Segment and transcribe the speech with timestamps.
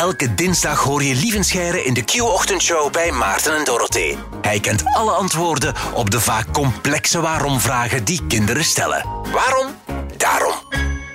[0.00, 4.16] Elke dinsdag hoor je Lievenscheire in de Q-ochtendshow bij Maarten en Dorothee.
[4.42, 9.06] Hij kent alle antwoorden op de vaak complexe waarom-vragen die kinderen stellen.
[9.32, 9.66] Waarom?
[10.16, 10.54] Daarom.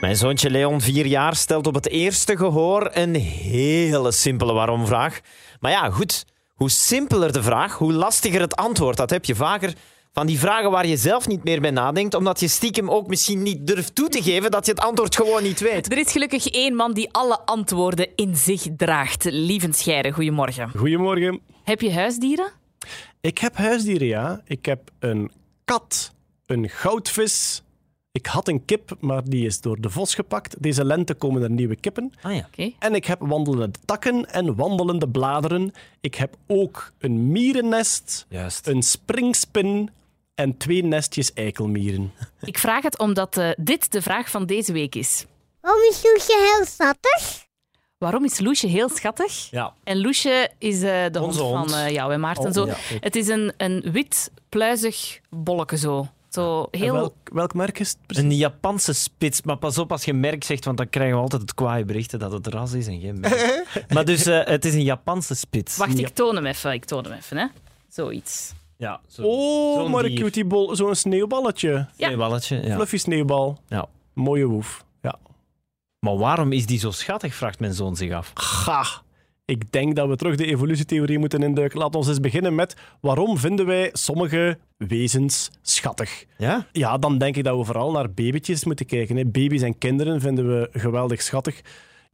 [0.02, 5.20] Mijn zoontje Leon, vier jaar, stelt op het eerste gehoor een hele simpele waarom-vraag.
[5.60, 8.98] Maar ja, goed, hoe simpeler de vraag, hoe lastiger het antwoord.
[8.98, 9.74] Dat heb je vaker
[10.16, 13.44] van die vragen waar je zelf niet meer bij nadenkt, omdat je stiekem ook misschien
[13.44, 15.92] niet durft toe te geven dat je het antwoord gewoon niet weet.
[15.92, 19.24] Er is gelukkig één man die alle antwoorden in zich draagt.
[19.24, 20.70] Lievenscheire, goedemorgen.
[20.76, 21.40] Goedemorgen.
[21.64, 22.52] Heb je huisdieren?
[23.22, 24.42] Ik heb huisdieren, ja.
[24.46, 25.32] Ik heb een
[25.66, 26.12] kat,
[26.46, 27.64] een goudvis.
[28.12, 30.56] Ik had een kip, maar die is door de vos gepakt.
[30.64, 32.14] Deze lente komen er nieuwe kippen.
[32.22, 32.48] Ah ja.
[32.48, 32.72] Oké.
[32.80, 35.74] En ik heb wandelende takken en wandelende bladeren.
[36.02, 38.68] Ik heb ook een mierennest, Juist.
[38.68, 39.90] een springspin
[40.36, 42.14] en twee nestjes eikelmieren.
[42.42, 45.26] Ik vraag het omdat eh, dit de vraag van deze week is.
[45.62, 47.46] Waarom is Loesje heel schattig?
[47.98, 49.50] Waarom is Loesje heel schattig?
[49.52, 49.74] Ja.
[49.84, 52.46] En Loesje is eh, de hond, van eh, jou en Maarten.
[52.46, 52.66] Oh, zo.
[52.66, 52.76] ja.
[53.00, 56.08] Het is een, een wit, pluizig bolletje zo.
[56.30, 56.94] Zo heel...
[56.94, 58.24] welk, welk merk is het precies?
[58.24, 61.42] Een Japanse spits, maar pas op als je merk zegt, want dan krijgen we altijd
[61.42, 63.64] het kwaaie berichten dat het ras is en geen merk.
[63.94, 65.78] maar dus, eh, het is een Japanse spits.
[65.78, 66.72] Wacht, ik toon hem even.
[66.74, 67.46] Ik toon hem even, hè.
[67.90, 68.54] Zoiets.
[68.78, 71.88] Ja, zo, Oh, zo'n maar een cutie bol, zo'n sneeuwballetje.
[71.96, 72.12] Ja.
[72.12, 72.76] Een balletje, ja.
[72.76, 73.58] Fluffy sneeuwbal.
[73.68, 73.86] ja.
[74.14, 74.86] Mooie woef.
[75.02, 75.16] Ja.
[76.00, 78.32] Maar waarom is die zo schattig, vraagt mijn zoon zich af.
[78.34, 78.86] Ga.
[79.46, 81.80] Ik denk dat we terug de evolutietheorie moeten induiken.
[81.80, 86.26] Laten we eens beginnen met waarom vinden wij sommige wezens schattig?
[86.38, 86.68] Ja?
[86.72, 89.16] Ja, dan denk ik dat we vooral naar babytjes moeten kijken.
[89.16, 89.26] hè.
[89.26, 91.62] Baby's en kinderen vinden we geweldig schattig.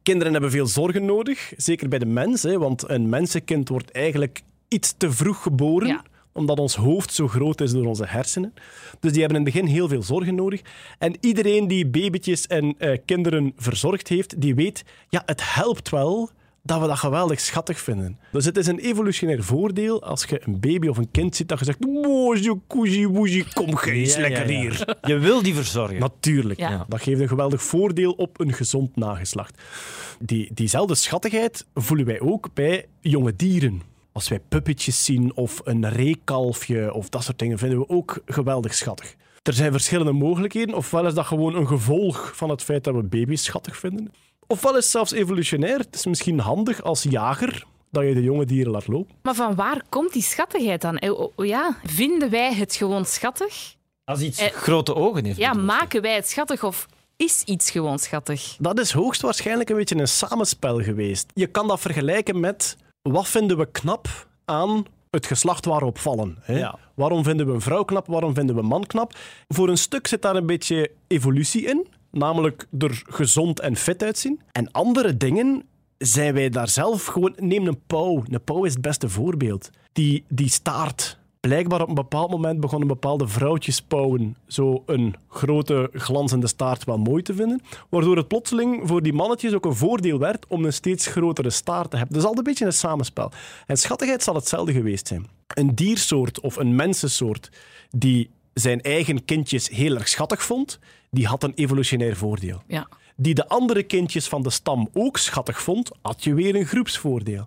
[0.02, 2.42] Kinderen hebben veel zorgen nodig, zeker bij de mens.
[2.42, 5.88] Hè, want een mensenkind wordt eigenlijk iets te vroeg geboren.
[5.88, 6.02] Ja.
[6.32, 8.54] Omdat ons hoofd zo groot is door onze hersenen.
[9.00, 10.60] Dus die hebben in het begin heel veel zorgen nodig.
[10.98, 16.30] En iedereen die babytjes en eh, kinderen verzorgd heeft, die weet, ja, het helpt wel
[16.62, 18.18] dat we dat geweldig schattig vinden.
[18.32, 21.58] Dus het is een evolutionair voordeel als je een baby of een kind ziet dat
[21.58, 24.60] je zegt, woezie, koezie, woezie, kom eens Ja, ja, lekker ja.
[24.60, 24.96] hier.
[25.02, 25.98] Je wil die verzorgen.
[25.98, 26.58] Natuurlijk.
[26.58, 26.84] Ja.
[26.88, 29.62] Dat geeft een geweldig voordeel op een gezond nageslacht.
[30.20, 33.91] Die, diezelfde schattigheid voelen wij ook bij jonge dieren.
[34.12, 38.74] Als wij puppetjes zien of een reekalfje of dat soort dingen, vinden we ook geweldig
[38.74, 39.14] schattig.
[39.42, 40.74] Er zijn verschillende mogelijkheden.
[40.74, 44.12] Ofwel is dat gewoon een gevolg van het feit dat we baby's schattig vinden.
[44.46, 45.78] Ofwel is het zelfs evolutionair.
[45.78, 49.14] Het is misschien handig als jager dat je de jonge dieren laat lopen.
[49.22, 50.98] Maar van waar komt die schattigheid dan?
[50.98, 53.74] Eh, oh, oh ja, vinden wij het gewoon schattig?
[54.04, 55.38] Als iets Eh, grote ogen heeft.
[55.38, 56.86] Ja, maken wij het schattig of
[57.16, 58.56] is iets gewoon schattig?
[58.58, 61.30] Dat is hoogstwaarschijnlijk een beetje een samenspel geweest.
[61.34, 65.98] Je kan dat vergelijken met wat vinden we knap aan het geslacht waar we op
[65.98, 66.36] vallen.
[66.40, 66.58] Hè?
[66.58, 66.78] Ja.
[66.94, 69.14] Waarom vinden we een vrouw knap, waarom vinden we een man knap?
[69.48, 74.40] Voor een stuk zit daar een beetje evolutie in, namelijk er gezond en fit uitzien.
[74.52, 75.62] En andere dingen
[75.98, 77.34] zijn wij daar zelf gewoon...
[77.36, 78.22] Neem een pauw.
[78.26, 79.70] Een pauw is het beste voorbeeld.
[79.92, 81.18] Die, die staart.
[81.48, 87.22] Blijkbaar op een bepaald moment begonnen bepaalde vrouwtjespauwen zo een grote glanzende staart wel mooi
[87.22, 91.06] te vinden, waardoor het plotseling voor die mannetjes ook een voordeel werd om een steeds
[91.06, 92.14] grotere staart te hebben.
[92.14, 93.32] Dus altijd een beetje een samenspel.
[93.66, 95.26] En schattigheid zal hetzelfde geweest zijn.
[95.46, 97.50] Een diersoort of een mensensoort
[97.90, 100.78] die zijn eigen kindjes heel erg schattig vond,
[101.10, 102.88] die had een evolutionair voordeel Ja.
[103.16, 107.46] Die de andere kindjes van de stam ook schattig vond, had je weer een groepsvoordeel.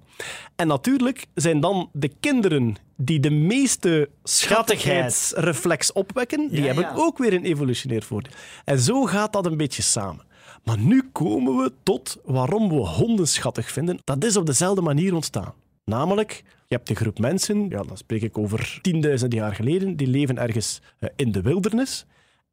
[0.56, 6.94] En natuurlijk zijn dan de kinderen die de meeste schattigheidsreflex opwekken, die Ja, hebben ja.
[6.96, 8.32] ook weer een evolutionair voordeel.
[8.66, 10.26] En zo gaat dat een beetje samen.
[10.64, 14.00] Maar nu komen we tot waarom we honden schattig vinden.
[14.04, 15.54] Dat is op dezelfde manier ontstaan.
[15.86, 18.82] Namelijk, je hebt een groep mensen, ja, dan spreek ik over
[19.22, 22.06] 10.000 jaar geleden, die leven ergens eh, in de wildernis.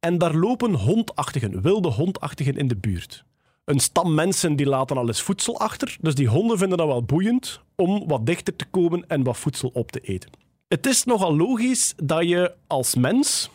[0.03, 3.23] En daar lopen hondachtigen, wilde hondachtigen in de buurt.
[3.65, 7.03] Een stam mensen die laten al eens voedsel achter, dus die honden vinden dat wel
[7.03, 10.29] boeiend om wat dichter te komen en wat voedsel op te eten.
[10.67, 13.49] Het is nogal logisch dat je als mens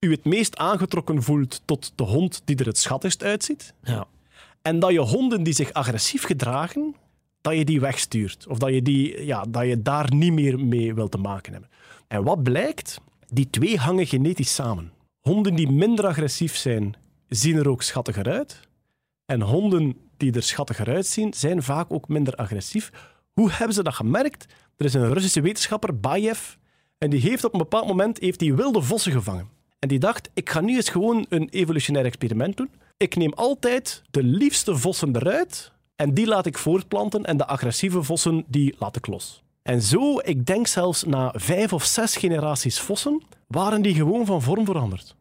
[0.00, 3.74] u het meest aangetrokken voelt tot de hond die er het schattigst uitziet.
[3.82, 4.06] Ja.
[4.62, 6.94] En dat je honden die zich agressief gedragen,
[7.40, 8.46] dat je die wegstuurt.
[8.48, 11.70] Of dat je, die, ja, dat je daar niet meer mee wil te maken hebben.
[12.08, 13.00] En wat blijkt?
[13.28, 14.94] Die twee hangen genetisch samen.
[15.26, 16.96] Honden die minder agressief zijn,
[17.28, 18.60] zien er ook schattiger uit.
[19.24, 22.90] En honden die er schattiger uitzien, zijn vaak ook minder agressief.
[23.32, 24.46] Hoe hebben ze dat gemerkt?
[24.76, 26.54] Er is een Russische wetenschapper, Bayev,
[26.98, 29.48] en die heeft op een bepaald moment heeft die wilde vossen gevangen.
[29.78, 32.70] En die dacht, ik ga nu eens gewoon een evolutionair experiment doen.
[32.96, 38.02] Ik neem altijd de liefste vossen eruit en die laat ik voortplanten en de agressieve
[38.02, 39.44] vossen die laat ik los.
[39.66, 44.42] En zo, ik denk zelfs na vijf of zes generaties vossen, waren die gewoon van
[44.42, 45.16] vorm veranderd.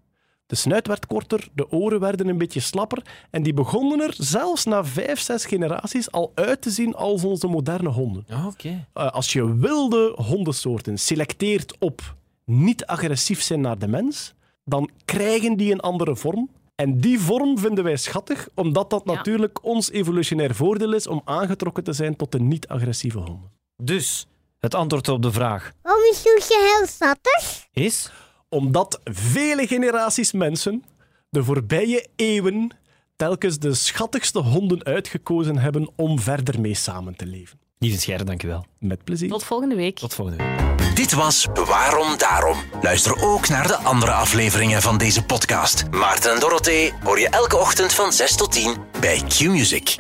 [0.46, 3.02] De snuit werd korter, de oren werden een beetje slapper
[3.32, 7.48] en die begonnen er zelfs na vijf, zes generaties al uit te zien als onze
[7.48, 8.26] moderne honden.
[8.46, 8.68] Oké.
[8.68, 12.16] Uh, als je wilde hondensoorten selecteert op
[12.46, 14.34] niet agressief zijn naar de mens,
[14.64, 16.50] dan krijgen die een andere vorm.
[16.76, 19.14] En die vorm vinden wij schattig, omdat dat Ja.
[19.14, 23.52] natuurlijk ons evolutionair voordeel is om aangetrokken te zijn tot de niet-agressieve honden.
[23.78, 24.28] Dus,
[24.66, 27.68] het antwoord op de vraag Waarom is Sjoerdje heel schattig?
[27.72, 28.12] is...
[28.50, 30.84] Omdat vele generaties mensen
[31.30, 32.72] de voorbije eeuwen
[33.16, 37.60] telkens de schattigste honden uitgekozen hebben om verder mee samen te leven.
[37.80, 38.66] Lieve Scheire, dankjewel.
[38.80, 39.30] Met plezier.
[39.30, 40.00] Tot volgende week.
[40.00, 40.96] Tot volgende week.
[40.96, 42.58] Dit was Waarom Daarom.
[42.82, 45.86] Luister ook naar de andere afleveringen van deze podcast.
[45.92, 49.96] Maarten en Dorothee hoor je elke ochtend van 6 tot 10 bij Q-Music.